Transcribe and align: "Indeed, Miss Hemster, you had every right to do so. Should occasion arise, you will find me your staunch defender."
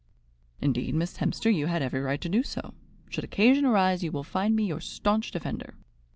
"Indeed, 0.61 0.95
Miss 0.95 1.17
Hemster, 1.19 1.53
you 1.53 1.67
had 1.67 1.83
every 1.83 1.99
right 1.99 2.19
to 2.21 2.27
do 2.27 2.41
so. 2.41 2.73
Should 3.11 3.23
occasion 3.23 3.65
arise, 3.65 4.03
you 4.03 4.11
will 4.11 4.23
find 4.23 4.55
me 4.55 4.65
your 4.65 4.81
staunch 4.81 5.29
defender." 5.29 5.75